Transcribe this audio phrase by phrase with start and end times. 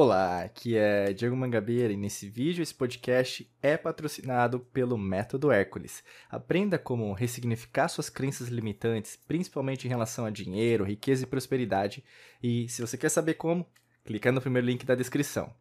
[0.00, 6.04] Olá, aqui é Diego Mangabeira e nesse vídeo esse podcast é patrocinado pelo Método Hércules.
[6.30, 12.04] Aprenda como ressignificar suas crenças limitantes, principalmente em relação a dinheiro, riqueza e prosperidade.
[12.40, 13.66] E se você quer saber como,
[14.04, 15.52] clica no primeiro link da descrição.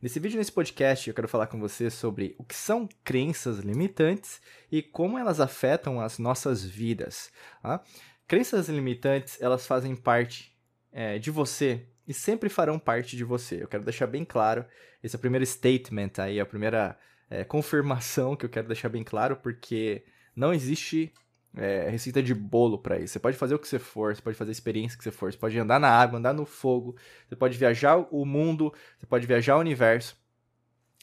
[0.00, 4.40] Nesse vídeo, nesse podcast, eu quero falar com você sobre o que são crenças limitantes
[4.72, 7.30] e como elas afetam as nossas vidas.
[7.60, 7.84] Tá?
[8.26, 10.56] Crenças limitantes, elas fazem parte
[10.90, 13.62] é, de você e sempre farão parte de você.
[13.62, 14.64] Eu quero deixar bem claro,
[15.02, 16.98] esse é o primeiro statement aí, a primeira
[17.30, 20.04] é, confirmação que eu quero deixar bem claro, porque
[20.36, 21.12] não existe
[21.56, 23.12] é, receita de bolo para isso.
[23.12, 25.32] Você pode fazer o que você for, você pode fazer a experiência que você for,
[25.32, 26.96] você pode andar na água, andar no fogo,
[27.28, 30.16] você pode viajar o mundo, você pode viajar o universo,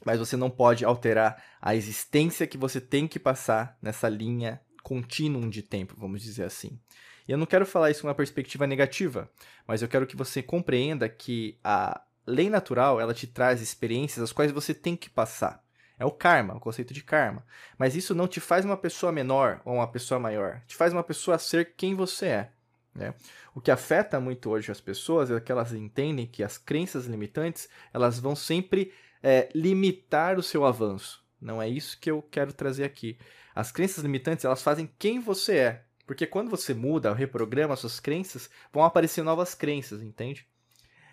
[0.05, 5.47] mas você não pode alterar a existência que você tem que passar nessa linha contínua
[5.49, 6.79] de tempo, vamos dizer assim.
[7.27, 9.29] E eu não quero falar isso com uma perspectiva negativa,
[9.67, 14.31] mas eu quero que você compreenda que a lei natural, ela te traz experiências as
[14.31, 15.63] quais você tem que passar.
[15.99, 17.45] É o karma, o conceito de karma.
[17.77, 20.61] Mas isso não te faz uma pessoa menor ou uma pessoa maior.
[20.65, 22.51] Te faz uma pessoa ser quem você é.
[22.93, 23.13] Né?
[23.53, 27.69] O que afeta muito hoje as pessoas é que elas entendem que as crenças limitantes
[27.93, 31.23] elas vão sempre é, limitar o seu avanço.
[31.39, 33.17] Não é isso que eu quero trazer aqui.
[33.53, 35.83] As crenças limitantes elas fazem quem você é.
[36.05, 40.47] Porque quando você muda, reprograma suas crenças, vão aparecer novas crenças, entende?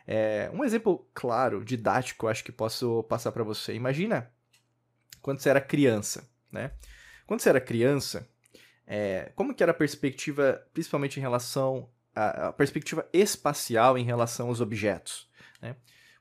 [0.07, 3.75] É, um exemplo claro, didático, acho que posso passar para você.
[3.75, 4.33] Imagina
[5.21, 6.73] quando você era criança, né?
[7.27, 8.27] Quando você era criança,
[8.87, 14.49] é, como que era a perspectiva, principalmente em relação à, à perspectiva espacial em relação
[14.49, 15.29] aos objetos,
[15.61, 15.77] né?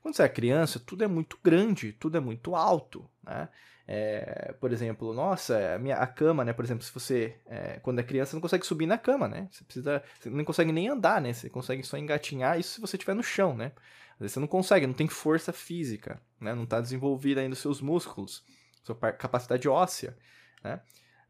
[0.08, 3.46] Quando você é criança, tudo é muito grande, tudo é muito alto, né?
[3.86, 6.54] É, por exemplo, nossa, a, minha, a cama, né?
[6.54, 9.48] Por exemplo, se você, é, quando é criança, não consegue subir na cama, né?
[9.52, 11.34] Você precisa, você não consegue nem andar, né?
[11.34, 13.72] Você consegue só engatinhar, isso se você estiver no chão, né?
[14.14, 16.54] Às vezes você não consegue, não tem força física, né?
[16.54, 18.42] Não está desenvolvida ainda os seus músculos,
[18.82, 20.16] sua capacidade óssea,
[20.64, 20.80] né?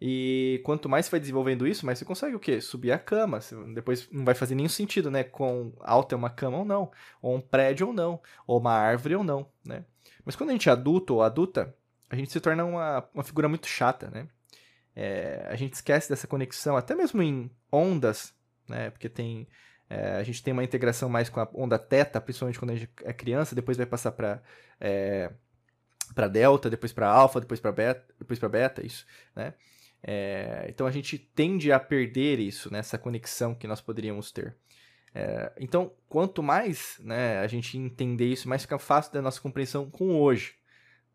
[0.01, 2.61] E quanto mais você vai desenvolvendo isso, mais você consegue o quê?
[2.61, 3.41] Subir a cama.
[3.75, 5.25] Depois não vai fazer nenhum sentido, né?
[5.25, 9.17] Com alta é uma cama ou não, ou um prédio ou não, ou uma árvore
[9.17, 9.85] ou não, né?
[10.25, 11.75] Mas quando a gente é adulto ou adulta,
[12.09, 14.29] a gente se torna uma, uma figura muito chata, né?
[14.95, 18.35] É, a gente esquece dessa conexão, até mesmo em ondas,
[18.69, 18.91] né?
[18.91, 19.49] Porque tem
[19.91, 22.91] é, a gente tem uma integração mais com a onda teta, principalmente quando a gente
[23.05, 24.43] é criança, depois vai passar para
[24.81, 25.33] é,
[26.15, 29.55] para delta, depois para alfa, depois para beta, depois para beta, isso, né?
[30.03, 32.79] É, então a gente tende a perder isso, né?
[32.79, 34.57] Essa conexão que nós poderíamos ter.
[35.15, 39.91] É, então, quanto mais né, a gente entender isso, mais fica fácil da nossa compreensão
[39.91, 40.59] com hoje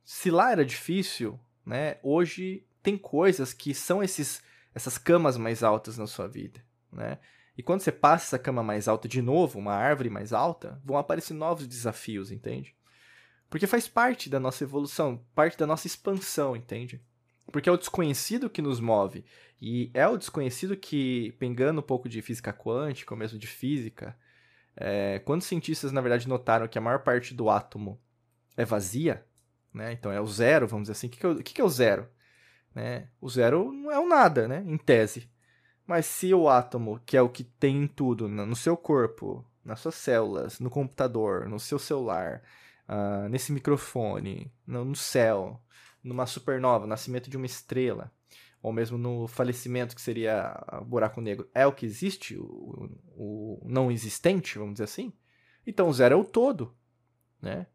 [0.03, 4.41] se lá era difícil, né, hoje tem coisas que são esses,
[4.75, 7.19] essas camas mais altas na sua vida, né?
[7.55, 10.97] E quando você passa essa cama mais alta de novo, uma árvore mais alta, vão
[10.97, 12.75] aparecer novos desafios, entende?
[13.47, 16.99] Porque faz parte da nossa evolução, parte da nossa expansão, entende?
[17.51, 19.25] Porque é o desconhecido que nos move.
[19.61, 24.17] E é o desconhecido que, pegando um pouco de física quântica, ou mesmo de física,
[24.75, 27.99] é, quando os cientistas, na verdade, notaram que a maior parte do átomo
[28.57, 29.25] é vazia,
[29.73, 29.91] né?
[29.91, 31.07] Então é o zero, vamos dizer assim.
[31.07, 32.07] O que, que, é, o, que, que é o zero?
[32.73, 33.07] Né?
[33.21, 34.63] O zero não é o nada, né?
[34.65, 35.29] Em tese.
[35.85, 39.79] Mas se o átomo, que é o que tem em tudo, no seu corpo, nas
[39.79, 42.41] suas células, no computador, no seu celular,
[42.87, 45.61] uh, nesse microfone, no, no céu,
[46.03, 48.11] numa supernova, nascimento de uma estrela,
[48.61, 53.61] ou mesmo no falecimento, que seria o buraco negro, é o que existe, o, o
[53.65, 55.13] não existente, vamos dizer assim,
[55.65, 56.75] então o zero é o todo,
[57.41, 57.67] né?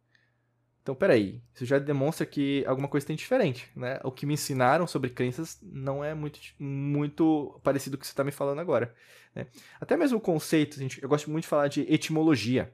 [0.89, 4.01] Então, peraí, isso já demonstra que alguma coisa tem diferente, né?
[4.03, 8.13] O que me ensinaram sobre crenças não é muito, muito parecido com o que você
[8.13, 8.95] está me falando agora.
[9.35, 9.47] Né?
[9.79, 12.73] Até mesmo o conceito, gente, eu gosto muito de falar de etimologia.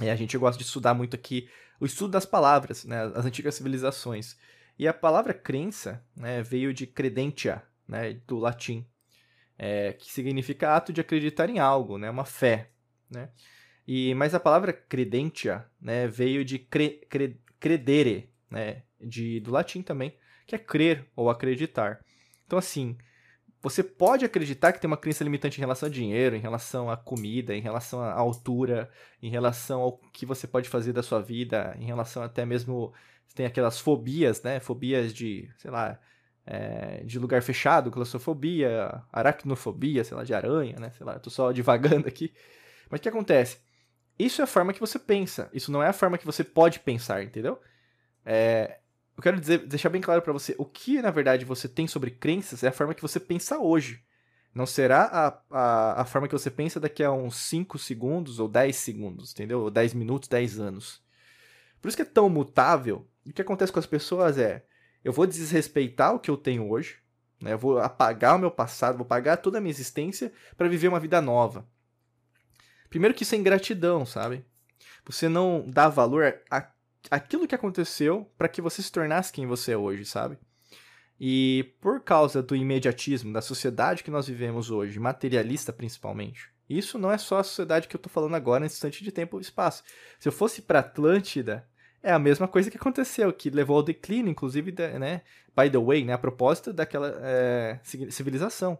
[0.00, 1.48] E a gente gosta de estudar muito aqui
[1.80, 3.10] o estudo das palavras, né?
[3.12, 4.36] As antigas civilizações.
[4.82, 8.84] E a palavra crença né, veio de credentia, né, do latim,
[9.56, 12.68] é, que significa ato de acreditar em algo, né, uma fé.
[13.08, 13.28] Né?
[13.86, 19.82] E, mas a palavra credentia né, veio de cre, cre, credere, né, de, do latim
[19.82, 20.16] também,
[20.48, 22.00] que é crer ou acreditar.
[22.44, 22.98] Então, assim,
[23.62, 26.96] você pode acreditar que tem uma crença limitante em relação a dinheiro, em relação à
[26.96, 28.90] comida, em relação à altura,
[29.22, 32.92] em relação ao que você pode fazer da sua vida, em relação até mesmo.
[33.36, 34.58] Tem aquelas fobias, né?
[34.58, 35.98] Fobias de, sei lá,
[36.44, 40.90] é, de lugar fechado, claustrofobia, aracnofobia, sei lá, de aranha, né?
[40.90, 42.34] Sei lá, tô só divagando aqui.
[42.90, 43.58] Mas o que acontece?
[44.18, 45.48] Isso é a forma que você pensa.
[45.54, 47.60] Isso não é a forma que você pode pensar, entendeu?
[48.26, 48.80] É,
[49.16, 52.10] eu quero dizer, deixar bem claro para você, o que na verdade você tem sobre
[52.10, 54.02] crenças é a forma que você pensa hoje.
[54.54, 58.48] Não será a, a, a forma que você pensa daqui a uns 5 segundos ou
[58.48, 59.60] 10 segundos, entendeu?
[59.60, 61.02] Ou 10 minutos, 10 anos.
[61.80, 63.08] Por isso que é tão mutável.
[63.26, 64.64] O que acontece com as pessoas é,
[65.02, 66.98] eu vou desrespeitar o que eu tenho hoje,
[67.40, 67.54] né?
[67.54, 71.00] Eu vou apagar o meu passado, vou apagar toda a minha existência para viver uma
[71.00, 71.66] vida nova.
[72.88, 74.44] Primeiro que isso é ingratidão, sabe?
[75.06, 76.70] Você não dá valor a,
[77.10, 80.38] aquilo que aconteceu para que você se tornasse quem você é hoje, sabe?
[81.20, 87.12] E por causa do imediatismo da sociedade que nós vivemos hoje, materialista principalmente, isso não
[87.12, 89.84] é só a sociedade que eu estou falando agora, nesse instante de tempo e espaço.
[90.18, 91.68] Se eu fosse para Atlântida,
[92.02, 95.22] é a mesma coisa que aconteceu, que levou ao declínio, inclusive, né,
[95.56, 98.78] by the way, né, a propósito daquela é, civilização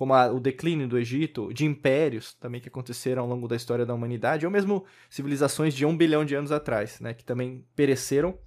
[0.00, 3.84] como a, o declínio do Egito, de impérios também que aconteceram ao longo da história
[3.84, 8.38] da humanidade, ou mesmo civilizações de um bilhão de anos atrás, né, que também pereceram,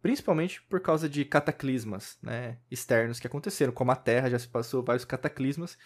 [0.00, 4.82] principalmente por causa de cataclismas né, externos que aconteceram, como a Terra já se passou
[4.82, 5.76] vários cataclismas,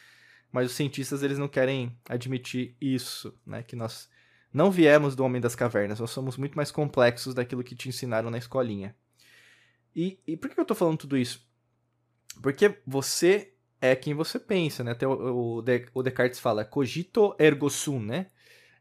[0.52, 4.08] mas os cientistas eles não querem admitir isso, né, que nós
[4.52, 8.30] não viemos do homem das cavernas, nós somos muito mais complexos daquilo que te ensinaram
[8.30, 8.94] na escolinha.
[9.92, 11.44] E, e por que eu estou falando tudo isso?
[12.40, 13.53] Porque você
[13.84, 14.92] é quem você pensa, né?
[14.92, 15.62] Até o,
[15.94, 18.28] o, Descartes fala cogito ergo sum, né?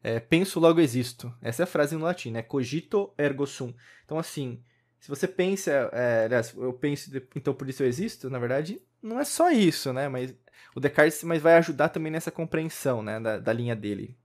[0.01, 1.33] É, penso logo existo.
[1.41, 2.41] Essa é a frase no latim, né?
[2.41, 3.73] Cogito ergo sum.
[4.05, 4.63] Então, assim,
[5.00, 9.19] se você pensa, é, aliás, eu penso, então por isso eu existo, na verdade, não
[9.19, 10.07] é só isso, né?
[10.07, 10.33] Mas
[10.73, 13.19] o Descartes mas vai ajudar também nessa compreensão, né?
[13.19, 14.17] Da, da linha dele.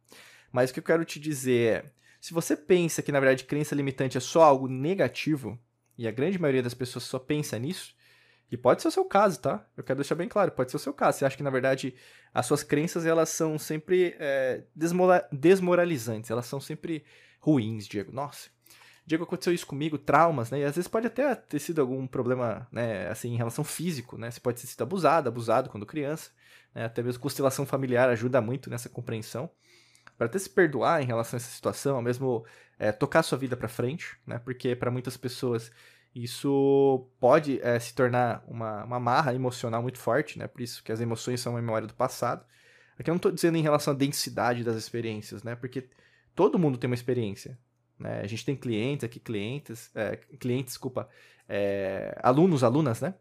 [0.53, 1.91] Mas o que eu quero te dizer é,
[2.21, 5.59] se você pensa que, na verdade, crença limitante é só algo negativo,
[5.97, 7.98] e a grande maioria das pessoas só pensa nisso,
[8.51, 9.67] e pode ser o seu caso, tá?
[9.77, 11.19] Eu quero deixar bem claro, pode ser o seu caso.
[11.19, 11.95] Você acha que, na verdade,
[12.33, 14.65] as suas crenças, elas são sempre é,
[15.33, 17.05] desmoralizantes, elas são sempre
[17.41, 18.13] ruins, Diego.
[18.13, 18.49] Nossa,
[19.09, 20.61] Diego, aconteceu isso comigo, traumas, né?
[20.61, 24.31] E às vezes pode até ter sido algum problema, né, assim, em relação físico, né?
[24.31, 26.31] Você pode ter sido abusado, abusado quando criança,
[26.75, 26.85] né?
[26.85, 29.51] Até mesmo constelação familiar ajuda muito nessa compreensão.
[30.19, 32.45] Para até se perdoar em relação a essa situação, ou mesmo
[32.79, 34.39] é, tocar sua vida para frente, né?
[34.39, 35.71] Porque para muitas pessoas
[36.15, 40.49] isso pode é, se tornar uma, uma marra emocional muito forte, né?
[40.49, 42.45] Por isso que as emoções são uma memória do passado.
[42.99, 45.55] Aqui eu não estou dizendo em relação à densidade das experiências, né?
[45.55, 45.89] Porque
[46.35, 47.59] todo mundo tem uma experiência.
[47.99, 48.21] Né?
[48.21, 51.09] A gente tem clientes aqui, clientes, é, clientes, desculpa,
[51.49, 53.15] é, alunos, alunas, né?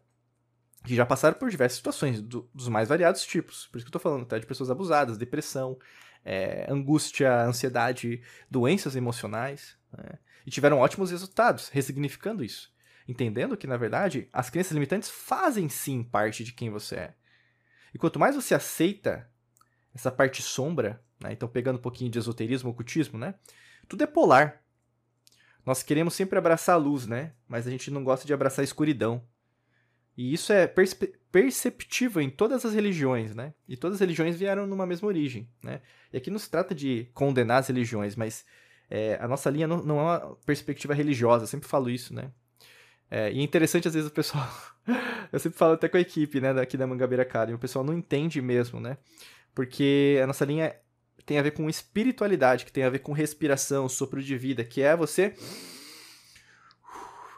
[0.84, 3.66] Que já passaram por diversas situações, do, dos mais variados tipos.
[3.66, 4.38] Por isso que eu estou falando, tá?
[4.38, 5.78] De pessoas abusadas, depressão,
[6.24, 10.18] é, angústia, ansiedade, doenças emocionais, né?
[10.46, 12.72] E tiveram ótimos resultados, ressignificando isso
[13.08, 17.14] entendendo que, na verdade, as crenças limitantes fazem sim parte de quem você é.
[17.94, 19.26] E quanto mais você aceita
[19.94, 23.34] essa parte sombra, né, então pegando um pouquinho de esoterismo, ocultismo, né,
[23.88, 24.62] tudo é polar.
[25.64, 28.64] Nós queremos sempre abraçar a luz, né, mas a gente não gosta de abraçar a
[28.64, 29.24] escuridão.
[30.18, 33.54] E isso é perceptível em todas as religiões, né?
[33.68, 35.80] E todas as religiões vieram numa mesma origem, né?
[36.12, 38.44] E aqui não se trata de condenar as religiões, mas
[38.90, 42.32] é, a nossa linha não, não é uma perspectiva religiosa, eu sempre falo isso, né?
[43.08, 44.44] É, e é interessante, às vezes, o pessoal.
[45.30, 47.94] eu sempre falo até com a equipe, né, daqui da Mangabeira Academy, o pessoal não
[47.94, 48.98] entende mesmo, né?
[49.54, 50.74] Porque a nossa linha
[51.24, 54.82] tem a ver com espiritualidade, que tem a ver com respiração, sopro de vida, que
[54.82, 55.32] é você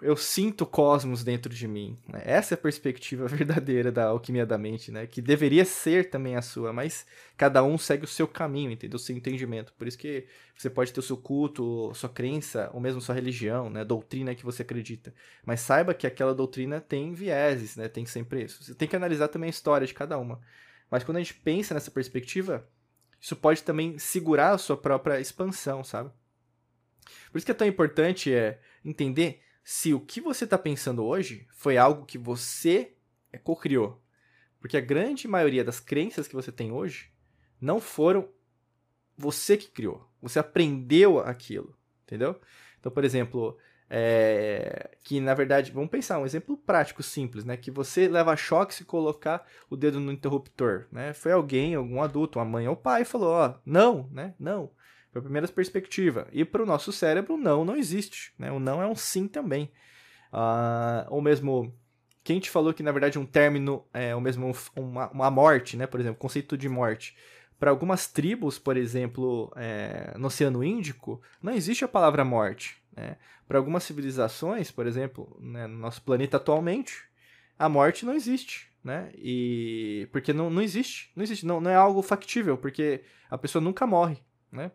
[0.03, 1.97] eu sinto cosmos dentro de mim.
[2.09, 2.23] Né?
[2.25, 5.07] Essa é a perspectiva verdadeira da alquimia da mente, né?
[5.07, 8.97] Que deveria ser também a sua, mas cada um segue o seu caminho, entendeu?
[8.97, 9.73] O seu entendimento.
[9.75, 13.69] Por isso que você pode ter o seu culto, sua crença, ou mesmo sua religião,
[13.69, 13.85] né?
[13.85, 15.15] Doutrina que você acredita.
[15.45, 17.89] Mas saiba que aquela doutrina tem vieses, né?
[17.89, 18.63] Tem sempre isso.
[18.63, 20.41] Você tem que analisar também a história de cada uma.
[20.91, 22.67] Mas quando a gente pensa nessa perspectiva,
[23.21, 26.11] isso pode também segurar a sua própria expansão, sabe?
[27.31, 31.47] Por isso que é tão importante é entender se o que você está pensando hoje
[31.53, 32.95] foi algo que você
[33.33, 34.03] é, co-criou.
[34.61, 37.11] Porque a grande maioria das crenças que você tem hoje
[37.61, 38.29] não foram
[39.17, 40.09] você que criou.
[40.21, 42.41] Você aprendeu aquilo, entendeu?
[42.79, 43.57] Então, por exemplo,
[43.89, 47.57] é, que na verdade, vamos pensar um exemplo prático, simples, né?
[47.57, 51.13] Que você leva choque se colocar o dedo no interruptor, né?
[51.13, 54.35] Foi alguém, algum adulto, uma mãe ou pai, falou, ó, não, né?
[54.39, 54.71] Não.
[55.13, 56.29] Foi a primeira perspectiva.
[56.33, 58.33] E para o nosso cérebro, não, não existe.
[58.39, 58.51] Né?
[58.53, 59.71] O não é um sim também.
[60.33, 61.75] Uh, ou mesmo,
[62.23, 65.87] quem te falou que na verdade um término é o mesmo uma, uma morte, né?
[65.87, 67.17] por exemplo, conceito de morte.
[67.59, 72.81] Para algumas tribos, por exemplo, é, no Oceano Índico, não existe a palavra morte.
[72.97, 73.17] Né?
[73.47, 77.03] Para algumas civilizações, por exemplo, né, no nosso planeta atualmente,
[77.59, 78.71] a morte não existe.
[78.83, 79.11] Né?
[79.15, 83.61] E porque não, não existe, não existe, não, não é algo factível, porque a pessoa
[83.61, 84.17] nunca morre,
[84.51, 84.73] né?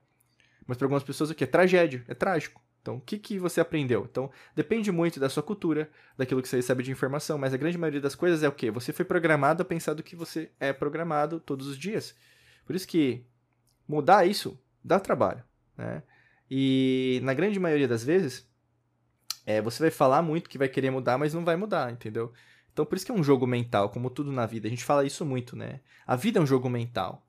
[0.67, 1.43] Mas para algumas pessoas o que?
[1.43, 2.62] É tragédia, é trágico.
[2.81, 4.07] Então, o que, que você aprendeu?
[4.10, 7.79] Então, depende muito da sua cultura, daquilo que você recebe de informação, mas a grande
[7.79, 8.69] maioria das coisas é o quê?
[8.69, 12.15] Você foi programado a pensar do que você é programado todos os dias.
[12.63, 13.25] Por isso que
[13.88, 15.43] mudar isso dá trabalho,
[15.75, 16.03] né?
[16.50, 18.48] E na grande maioria das vezes,
[19.48, 22.31] é, você vai falar muito que vai querer mudar, mas não vai mudar, entendeu?
[22.72, 24.67] Então por isso que é um jogo mental, como tudo na vida.
[24.67, 25.79] A gente fala isso muito, né?
[26.05, 27.25] A vida é um jogo mental.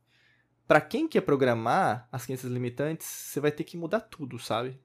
[0.66, 4.80] Para quem quer programar as crenças limitantes, você vai ter que mudar tudo, sabe?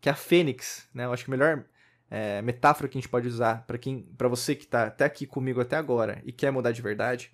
[0.00, 1.06] Que é a Fênix, né?
[1.06, 1.64] Eu acho que a melhor
[2.10, 5.26] é, metáfora que a gente pode usar para quem, para você que está até aqui
[5.26, 7.32] comigo até agora e quer mudar de verdade,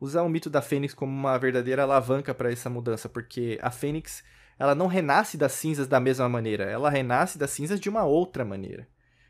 [0.00, 4.24] usar o mito da Fênix como uma verdadeira alavanca para essa mudança, porque a Fênix
[4.58, 8.44] ela não renasce das cinzas da mesma maneira, ela renasce das cinzas de uma outra
[8.44, 8.88] maneira,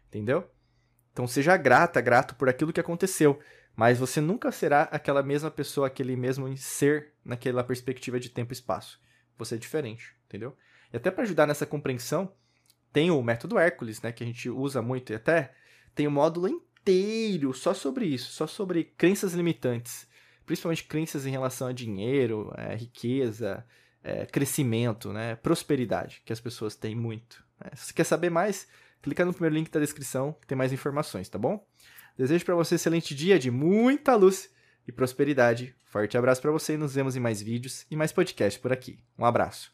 [0.09, 0.51] entendeu?
[1.13, 3.39] Então seja grata, grato por aquilo que aconteceu,
[3.77, 8.55] mas você nunca será aquela mesma pessoa, aquele mesmo ser naquela perspectiva de tempo e
[8.55, 9.01] espaço.
[9.39, 10.57] Você é diferente, entendeu?
[10.93, 12.33] E até para ajudar nessa compreensão,
[12.93, 15.55] tem o método Hércules, né, que a gente usa muito e até
[15.95, 20.09] tem um módulo inteiro só sobre isso, só sobre crenças limitantes,
[20.45, 23.65] principalmente crenças em relação a dinheiro, é, riqueza,
[24.03, 27.45] é, crescimento, né, prosperidade, que as pessoas têm muito.
[27.61, 27.71] Né?
[27.75, 28.67] Se você quer saber mais,
[29.01, 31.65] clica no primeiro link da descrição que tem mais informações, tá bom?
[32.21, 34.51] Desejo para você um excelente dia de muita luz
[34.87, 35.75] e prosperidade.
[35.87, 38.99] Forte abraço para você e nos vemos em mais vídeos e mais podcasts por aqui.
[39.19, 39.73] Um abraço.